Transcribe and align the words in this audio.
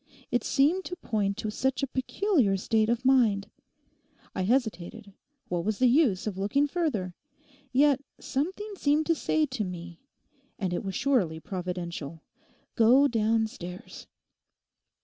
It 0.31 0.43
seemed 0.43 0.83
to 0.85 0.95
point 0.95 1.37
to 1.37 1.51
such 1.51 1.83
a 1.83 1.87
peculiar 1.87 2.57
state 2.57 2.89
of 2.89 3.05
mind. 3.05 3.51
I 4.33 4.41
hesitated; 4.41 5.13
what 5.47 5.63
was 5.63 5.77
the 5.77 5.85
use 5.85 6.25
of 6.25 6.39
looking 6.39 6.65
further? 6.65 7.13
Yet 7.71 8.01
something 8.19 8.73
seemed 8.77 9.05
to 9.05 9.13
say 9.13 9.45
to 9.45 9.63
me—and 9.63 10.73
it 10.73 10.83
was 10.83 10.95
surely 10.95 11.39
providential—"Go 11.39 13.07
downstairs!" 13.09 14.07